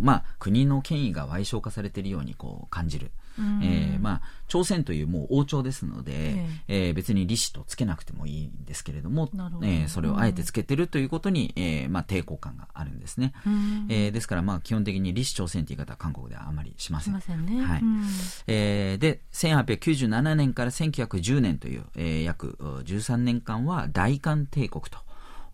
[0.00, 3.12] まあ、国の権威が賠償化されているようにこう感じる。
[3.38, 13.32] うんえーまあ、朝鮮というもう王朝ですので、ええー別に李氏とつけなくてもいいんですけれども、どえーそれをあえてつけてるということに、えーまあ、抵抗感があるんですね。
[13.46, 17.20] うんえーですから、まあ、基本的に李氏朝鮮という言い方は韓国ではあまりしませんま。
[17.20, 17.62] せんね。
[17.62, 18.04] はいうん
[18.46, 24.98] えーで、1897年から1910年という、えー約う13年間は大韓帝国と。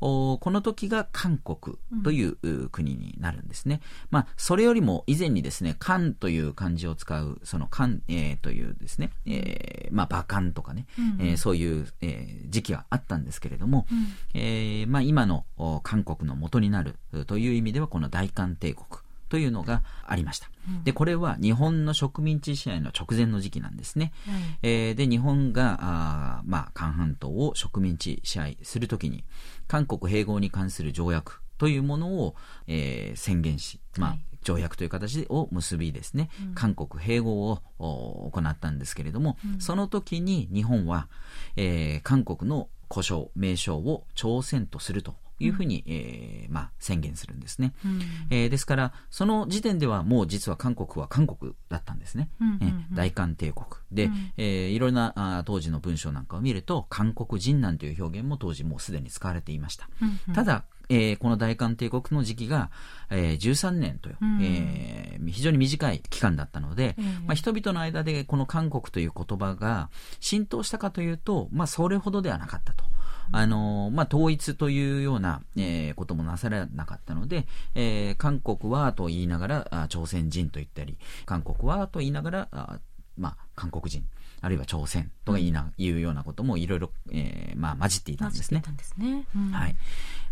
[0.01, 3.81] おこの時が韓国というう国になるんですね。
[4.11, 11.27] まあ、それよりも以前にですね、韓という漢字を使う、その韓、えーというですね、えーまあ、馬漢とかね、うん。
[11.27, 13.87] えーそういう、えー時期があったんですけれども、
[14.35, 19.04] えーまあ、今のお韓国の元になるうという意味では、この大韓帝国
[19.35, 20.49] というのがありました。
[20.85, 24.13] で、これは日本の植民地支配の直前の時期なんですね。
[24.29, 24.43] はい。
[24.63, 29.25] えーで、日本が、あーまあ、韓半島を植民地支配するときに、
[29.67, 32.37] 韓国併合に関する条約というものを、
[32.69, 34.25] えー宣言し、まあ、はい。
[34.45, 41.09] 条約という形を結びですね、韓国併合をお行ったんですけれども、その時に日本は、
[41.57, 47.73] えー韓国の呼称、名称を朝鮮とするというふうに、えーまあ、宣言するんですね。
[47.85, 52.31] うんえーですから、その時点ではもう実は韓国は韓国だったんですね。
[52.41, 53.67] うんうんうんえー大韓帝国。
[53.93, 59.89] で、えーいろんなあー当時の文章なんかを見ると、韓国人なんていう表現も当時もうすでに使われていました。
[60.01, 62.71] うんうんただ、えーこの大韓帝国の時期が、
[63.11, 69.89] えー13年という、うんえー非常に短い期間だったので、ええまあ、人々の間でこの韓国という言葉が
[70.21, 72.85] 浸透したかというと、まあ、それほどではなかったと。
[73.33, 82.79] あのまあ、統一というような、えーこともなされなかったので、えー韓国はと言いながら朝鮮人と言ったり、韓国はと言いながら、あ
[83.17, 84.05] まあ、韓国人、
[84.41, 88.63] あるいは朝鮮とか言いな、いうようなこともいろいろ、えーまあ、混じっていたんですね。
[88.85, 89.27] すね。
[89.35, 89.77] うんはい。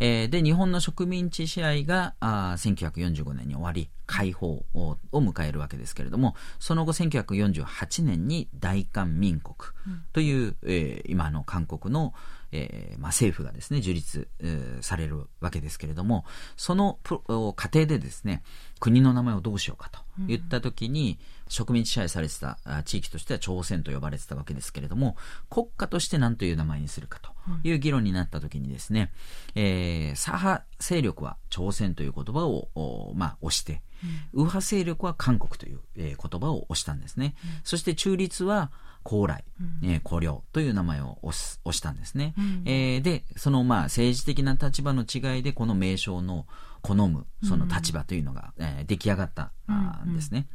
[0.00, 9.54] えーで、日本の植民地支配が、あー1945年に終わり、解放をを迎えるわけですけれども、その後1948年に大韓民国
[10.12, 12.12] という、えー今の韓国の、
[12.50, 16.24] えーまあ、政府がですね、樹立、えーされるわけですけれども、
[16.56, 18.42] そのプロお過程でですね、
[18.80, 24.81] 国の名前をどうしようかと言ったときに、植民地支配されてたあ地域としては朝鮮と呼ばれてたわけですけれども、
[25.50, 27.30] 国家として何という名前にするかと
[27.64, 29.12] いう議論になったときにですね、
[29.54, 33.82] えー左派勢力は朝鮮という言葉を、おまあ、押して、
[34.32, 37.34] 右派勢力は韓国という、えー言葉を押したんですね。
[37.64, 38.70] そして中立は
[39.02, 39.44] 高麗、
[39.82, 42.34] えー高陵という名前を押す押したんですね。
[42.64, 46.46] えーで、そのまあ政治的な立場の違いでこの名称の
[46.82, 49.52] 好むその立場というのが、えー出来上がった、
[50.04, 50.48] んですね。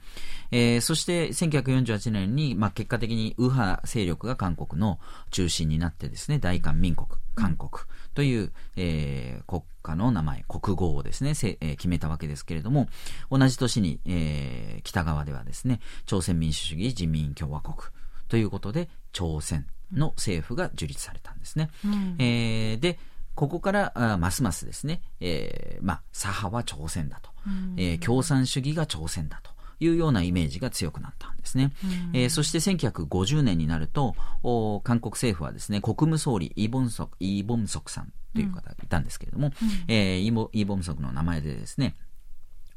[0.52, 5.00] えーそして1948年に、まあ、結果的に右派勢力が韓国の
[5.32, 7.72] 中心になってですね、大韓民国、韓国
[8.14, 12.90] という、えー国家の名前、国号をですね、せえー決めたわけですけれども、
[13.32, 17.76] 同じ年に、えー北側ではですね、朝鮮民主主義人民共和国
[18.28, 21.70] ということで、朝鮮の政府が樹立されたんですね。
[22.20, 23.00] えーで、
[23.38, 27.30] ここから、あますますですね、えーまあ、左派は朝鮮だと、
[27.78, 31.72] えー共産主義が朝鮮だというようなイメージが強くなったんですね。
[32.14, 39.52] えーそして1950年になると、お韓国政府はですね、国務総理イ・ボンソク、イ・ボンソクさんという方がいたんですけれども、
[39.88, 41.96] えーイボイ・ボンソクの名前でですね、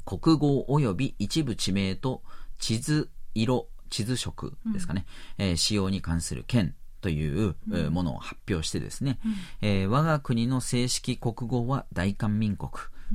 [0.05, 2.21] 国語及び一部地名と
[2.59, 5.07] 地図色、地図色ですかね、
[5.39, 9.19] えー使用に関する権という、えーものを発表してですね、
[9.61, 12.71] えー我が国の正式国語は大韓民国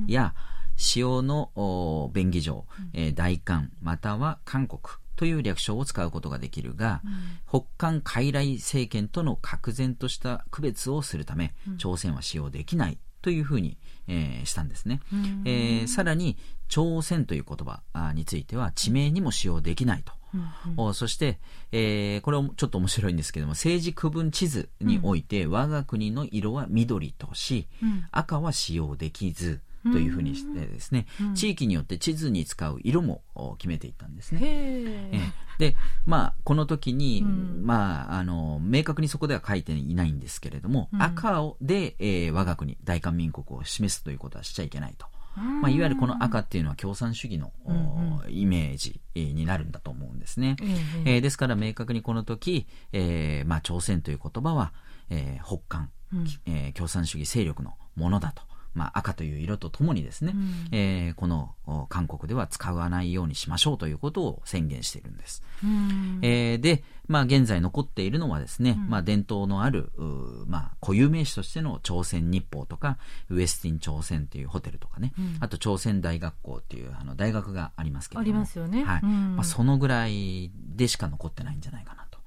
[0.07, 0.35] や、
[0.75, 4.81] 使用のお便宜上、えー大韓または韓国
[5.15, 7.01] という略称を使うことができるが、
[7.49, 15.01] 北韓傀儡政権との確然とした区別をするため、朝鮮は使用できないというふうに、えーしたんですね。
[15.45, 16.37] えーさらに、
[16.69, 20.11] 朝鮮という言葉あについては地名にも使用できないと。
[20.75, 21.39] おそして、
[21.71, 27.67] えーこれもちょっと面白いんですけども、政治区分地図において、我が国の色は緑とし、
[28.11, 34.41] 赤は使用できず、というふうにしてですね、地域によって地図に使う色もお決めていったんですね。
[35.59, 45.07] で、まあ、この時に、まあ、あの、明確にそこでは書いていないんですけれども、赤をで、えー我が国、大韓民国を示すということはしちゃいけないと。
[45.61, 50.55] まあ、いわゆるこの赤っていうのは共産主義の、おイメージえーになるんだと思うんですね。
[50.61, 50.65] え
[51.05, 54.73] ええーですから明確にこの時、えーまあ、朝鮮という言葉は、
[55.09, 55.89] えー北韓、
[56.45, 58.43] えー共産主義勢力のものだと。
[58.77, 60.35] まあ、赤という色とともにですね、
[60.71, 65.43] えーこのお韓国では使わないようにしましょうということを宣言しているんです。
[65.63, 69.91] うんえーで、まあ、現在残っているのはですね、まあ、伝統のある、
[70.45, 72.97] まあ、固有名詞としての朝鮮日報とか、
[73.29, 78.37] ウエスティン朝鮮というホテルとかね、あと朝鮮大学校っていうあの大学がありますけれども。
[78.37, 78.83] ありますよね。
[78.83, 79.03] はい。
[79.03, 82.19] まあ、そのぐらいでしか残ってないんじゃないかなと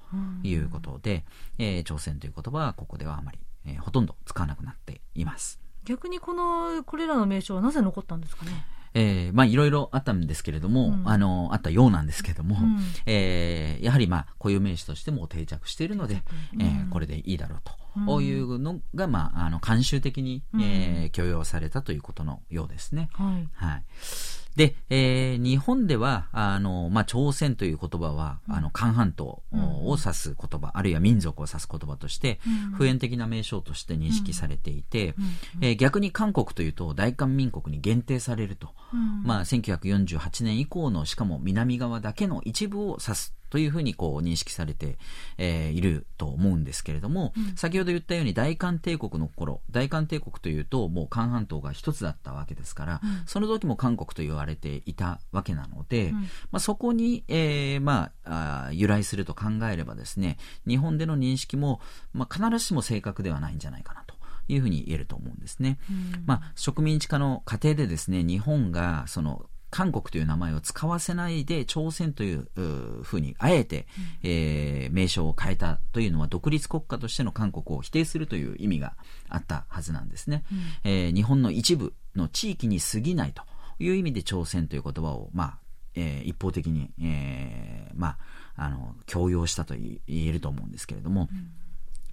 [0.43, 1.23] いうことで、
[1.57, 5.60] えー、朝鮮という言葉はここではあまり、えー、ほとんど使わなくなっています。
[5.85, 8.65] 逆にこの、これらの名称はなぜ残ったんですかね？
[8.93, 16.23] えー、まあいろいろあったんですけれども、うん、あの、あったようなんですけれども、うん、えー、やはりまあ固有名詞としても定着しているので、
[16.53, 17.71] うん、えー、これでいいだろうと。
[18.05, 23.09] こういうのが、まあ、あの、慣習的に、えー、許容されたということのようですね。
[23.11, 23.49] はい。
[23.53, 23.83] はい。
[24.55, 32.39] で、えー、日本では、あの、まあ、朝鮮という言葉は、あの、韓半島を指す言葉、あるいは民族を指す言葉として、
[32.75, 35.15] 普遍的な名称として認識されていて、
[35.61, 38.69] えー、逆に韓国というと、大韓民国に限定されると。
[39.23, 44.97] まあ、1948年以降の、しかも南側だけの一部を指すというふうにこう認識されて、
[45.37, 61.81] えー、いると思うんですけれども、うん、先ほど言ったように大韓帝国の頃、大韓帝国というともう韓半島が一つだったわけですから、うん、その時も韓国と言われていたわけなので、うん、まあ、そこに、えー、まあ由来すると考えればですね、日本での認識も、
[62.13, 64.11] まあ、必ずしも正確ではないんじゃないかなと。
[64.47, 65.77] いうふうに言えると思うんですね。
[66.25, 72.47] まあ、植民地化の過程でですね、日本がその韓国という名前を使わせないで朝鮮という
[73.03, 73.87] ふうにあえて、
[74.23, 78.93] うん、えー、名称を変えたというのは独立国家としての韓国を否定するという意味が
[79.29, 80.43] あったはずなんですね。
[80.51, 80.55] う
[80.89, 83.43] ん、えー、日本の一部の地域に過ぎないと
[83.79, 85.57] いう意味で朝鮮という言葉を、まあ
[85.95, 88.17] えー、一方的に、えー、まあ、
[88.57, 91.29] あの強要したと言えると思うんですけれども。
[91.31, 91.60] うん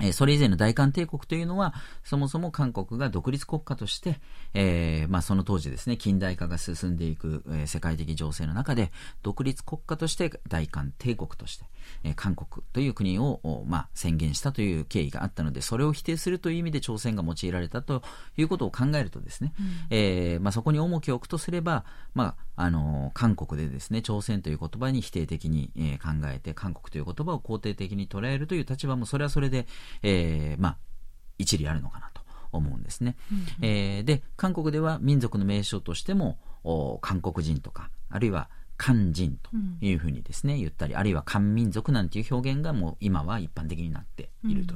[0.01, 1.75] えそれ以前の大韓帝国というのは、
[2.05, 4.21] そもそも韓国が独立国家として、
[4.55, 8.91] えー、まあその当時ですね、近代化が進んでいく、えー、世界的情勢の中で、
[9.23, 11.65] 独立国家として大韓帝国として、
[12.05, 18.03] えー、韓国という国を、まあ、宣言したという経緯があったので、それを否定するという意味で朝鮮が用いられたと
[18.37, 21.85] いうことを考えるとですね、うん、えー、まあ、そこに重きを置くとすれば、
[22.15, 29.67] まあ、あの韓国でですね、朝鮮という言葉に否定的に、えー、考えて、韓国という言葉を肯定的に捉えるという立場も、それはそれで、
[30.03, 30.79] えー、まあ、
[31.39, 32.23] 一理あるのかなと
[32.53, 33.17] 思うんですね。
[33.31, 36.39] うんうん、えー、で、韓国では民族の名称としても、
[37.01, 44.75] 韓国人とか、あるいは漢人というふうにですね、言ったり、あるいは漢民族なんていう表現がもう今は一般的になっていると。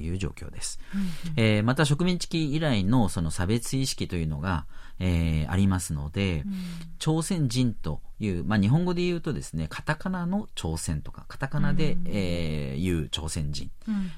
[0.00, 4.66] いう状況です、うんうん、えー、また植民地期以来のその差別意識というのが、
[5.00, 6.52] えー、ありますので、うん、
[6.98, 13.70] 朝鮮人という、まあ、日本語で言うとですね、カタカナの朝鮮とか、カタカナで、うん、えー、言う朝鮮人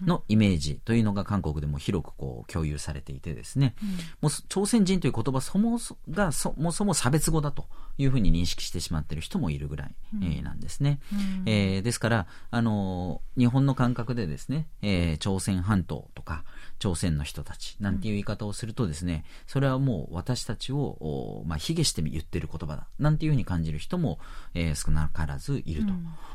[0.03, 3.89] のイメージというのが韓国でも広くこう共有されていてですね、うん、
[4.23, 5.79] もう朝鮮人という言葉そも
[6.11, 7.67] がそもそも差別語だと
[7.99, 11.01] いうふうに認識してしまっている人もいるぐらい、うん、えー、なんですね。
[11.13, 16.45] うん、えー、ですから、あの日本の感覚でですね、えー、朝鮮半島とか、
[16.79, 24.19] 朝鮮の人たちなんていう言い方をするとですね、それはもう私たちを、まあ、卑下して言ってる言葉だ、なんていうふうに感じる人も、
[24.55, 25.85] えー、少なからずいる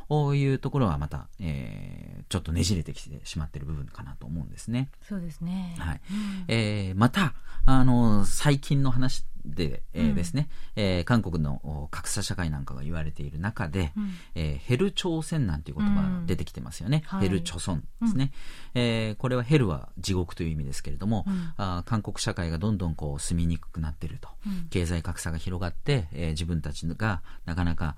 [0.10, 4.90] というところはまた、えー、ちょっとねじれてきてしまっている部分かなと思うんですね。
[5.08, 5.76] そうですね。
[5.80, 6.02] はい。
[6.12, 7.34] うん、えー、また、
[7.66, 17.04] あの、最近の話で、えー、ですね、うん、えー、韓国の格差社会なんかが言われている中で、うん、えー、ヘル朝鮮なんていう言葉が出てきてますよね。
[17.14, 18.32] うん、ヘル朝鮮ですね、
[18.74, 24.30] うん、えー、これはヘルは地獄という意味ですけれども、うん、あ韓国社会がどんどんこう住みにくくなっていると、
[24.70, 27.96] 経済格差が広がって、えー、自分たちがなかなか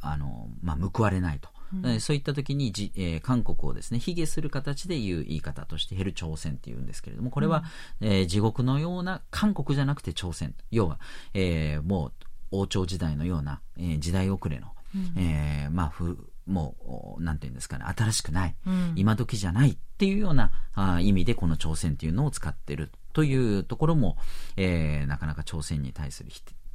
[0.00, 1.48] あの、まあ、報われないと。
[1.72, 7.64] うん、そういった時にじ、えー、韓国をですね、卑下する形で言う言い方として、ヘル朝鮮って言うんですけれども、これは、
[8.00, 10.54] うん、えー、地獄のような韓国じゃなくて朝鮮。
[10.70, 10.98] 要は、
[11.34, 12.12] えー、もう
[12.50, 24.16] 王朝時代のような、えー、時代遅れの、うん、えー、まあ、ふ、もう、なんていうんですかね、新しくない、うん、今時じゃないっていうようなあ意味で、この朝鮮っていうのを使ってるというところも、
[24.56, 26.30] えー、なかなか朝鮮に対する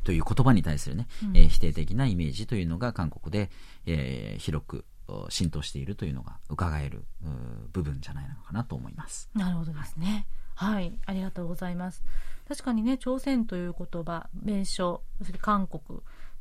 [0.06, 3.50] という言葉に対するね、うん、えー、否定的なイメージというのが韓国で、
[3.86, 4.86] えー、広く
[5.30, 7.04] 浸透しているというのが伺える
[7.74, 9.30] 部分じゃないのかなと思います。
[9.36, 10.26] なるほどですね。
[10.56, 12.04] はい、ありがとうございます。
[12.48, 16.00] 確かにね、朝鮮という言葉、名称、そして韓国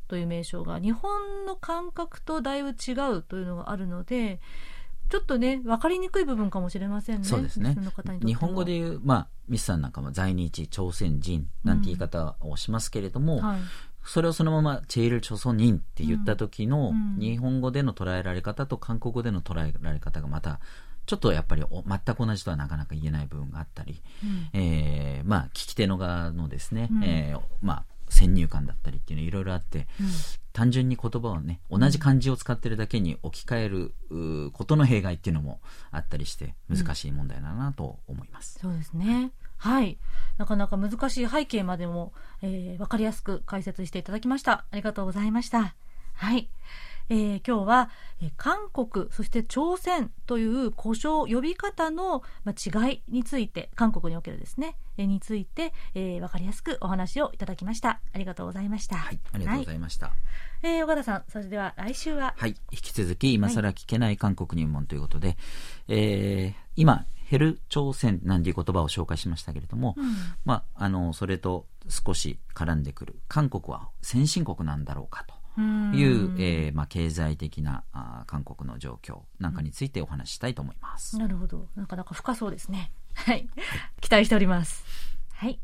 [0.08, 4.40] という名称が日本の感覚とだいぶ違うというのがあるので、
[5.08, 7.24] ちょっとね、分かりにくい部分かもしれませんね。
[7.24, 7.76] そうですね。
[8.24, 13.60] 日本語で言う、まあ、ミスさんなんかも在日朝鮮人なんて言い方をしますけれども、うんはい、
[14.04, 20.60] それをそのままチェイル朝鮮人って言った時の日本語での捉えられ方と韓国語での捉えられ方がまた
[21.06, 27.84] ちょっとやっぱり全く同じとはなかなか言えない部分があったり、うん、えー、まあ、聞き手の側のですね、うん、えー、まあ、
[28.14, 30.06] 先入観だったりっていうのいろいろあって、うん、
[30.52, 35.60] 単純に言葉をね、同じ漢字を使ってるだけに置き換えることの弊害っていうのも
[35.90, 38.58] あったりして、難しい問題だなと思います。
[38.60, 39.32] そうですね。
[39.56, 39.98] はい。
[40.38, 42.12] なかなか難しい背景までも、
[42.42, 44.64] えー、わかりやすく解説していただきました。
[44.70, 45.74] ありがとうございました。
[46.14, 46.48] はい。
[47.10, 47.90] えー、今日は、
[48.22, 58.00] えー、韓国、そして朝鮮という故障呼び方の、まあ、違いについて、韓国におけるですね、えー、について、えー、わかりやすくお話をいただきました。
[58.12, 58.96] ありがとうございました。
[58.96, 60.06] はい、ありがとうございました。
[60.06, 60.16] はい、
[60.66, 62.34] えー、岡田さん、それでは来週は？
[62.38, 65.36] はい、引き続き、今更聞けない韓国入門ということで、はい、
[65.88, 75.34] えー、今、ヘル朝鮮なんていう言葉を紹介しましたけれども、うん、まあ、あの、それと少し絡んでくる、韓国は先進国なんだろうかと。
[75.56, 81.18] いう、えーまあ、経済的なあ韓国の状況なんかについてお話ししたいと思います。
[81.18, 81.68] なるほど。
[81.76, 82.92] なかなか深そうですね。
[83.14, 83.48] はい。
[84.00, 84.84] 期待しております。
[85.32, 85.60] はい。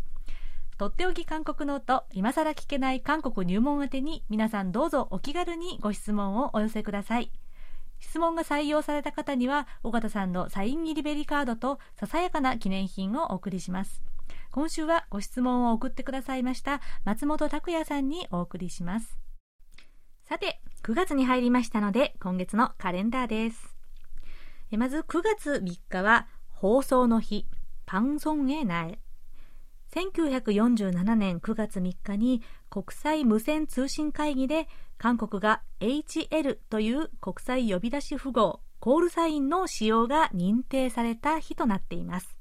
[0.79, 7.31] とっておき韓国ノート、今更聞けない韓国入門宛てに皆さんどうぞお気軽にご質問をお寄せください。
[7.99, 14.03] 質問が採用された方には、尾形さんのサイン入りベリカードとささやかな記念品をお送りします。
[14.53, 19.30] 今週はご質問を送ってくださいました松本拓也さんにお送りします。
[20.31, 23.75] さて、9月に入りましたので、今月のカレンダーです。
[24.71, 27.49] まず9月3日は放送の日、
[27.85, 29.01] パンソンエナエ。
[29.93, 34.69] 1947年9月3日に国際無線通信会議で
[34.99, 42.37] 韓国が HL という国際呼び出し符号コールサインの使用が認定された日となっています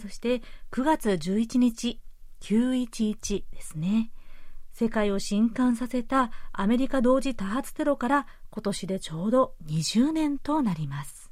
[0.00, 0.42] そして
[0.72, 2.00] 9月11日
[2.40, 4.10] 911ですね
[4.80, 11.30] 世界を震撼させたアメリカ同時多発テロから今年でちょうど20年となります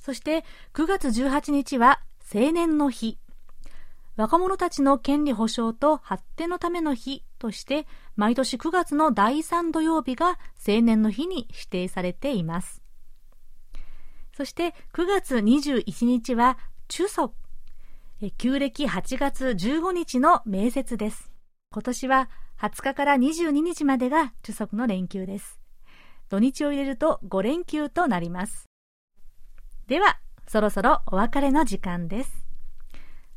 [0.00, 2.00] そして9月18日は
[2.32, 3.18] 青年の日
[4.16, 12.80] 若者たちの権利保障と発展のための日として、毎年9月の第3土曜日が青年の日に指定されています。
[14.36, 17.32] そして9月21日は中足。
[18.38, 21.33] 旧暦8月15日の名節です。
[21.74, 25.58] 今年は20日から22日までが中足の連休です。
[26.28, 28.68] 土日を入れると5連休となります。
[29.88, 32.46] では、そろそろお別れの時間です。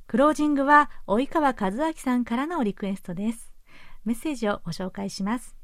[0.06, 3.52] クロージングは及川和明さんからのリクエストです。
[4.06, 5.56] メッセージをご紹介します。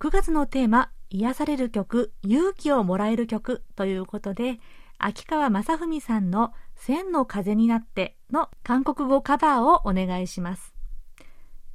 [0.00, 4.58] 9月のテーマ、癒される曲、勇気をもらえる曲ということで、
[4.96, 10.77] 秋川正文さんの千の風になっての韓国語カバーをお願いします。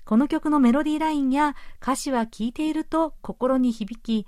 [0.06, 4.28] この曲のメロディーラインや歌詞は聴いていると心に響き、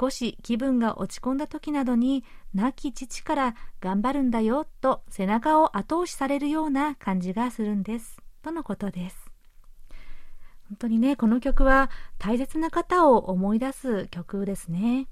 [0.00, 2.24] 少し気分が落ち込んだ時などに
[2.54, 8.18] 亡き父から頑張るんだよと背中を後押しされるような感じがするんです。
[8.42, 9.30] とのことです。
[10.68, 15.06] 本当にねこの曲は大切な方を思い出す曲ですね。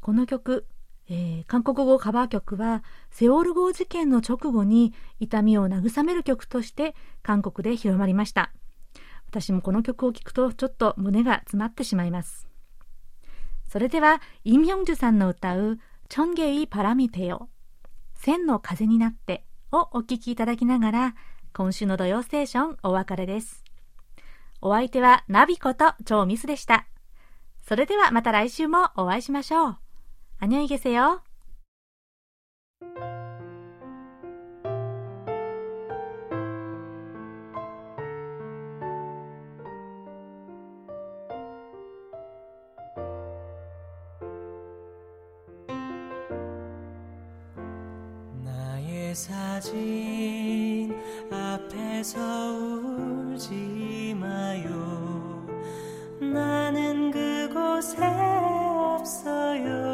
[0.00, 0.66] この曲、
[1.08, 8.52] えー、韓国語カバー曲はセオル号事件の直後に痛みを慰める曲として韓国で広まりました。
[9.34, 12.46] 私もこの曲を聴くとちょっと胸が詰まってしまいます
[13.68, 17.48] それでは、イミョンジュさんの歌う、チョンゲイパラミテヨ、
[18.14, 21.14] 千の風になってをお聴きいただきながら、
[21.52, 23.64] 今週の土曜ステーションお別れです。
[24.60, 26.86] お相手はナビこと超ミスでした。
[27.66, 29.76] それではまた来週もお会いしましょう。
[30.38, 30.92] あにょいげせ
[49.14, 50.92] 사진
[51.30, 52.18] 앞에서
[52.50, 55.46] 울지 마요.
[56.20, 59.93] 나는 그곳에 없어요